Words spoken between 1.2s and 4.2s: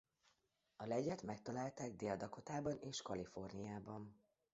megtalálták Dél-Dakotában és Kaliforniában.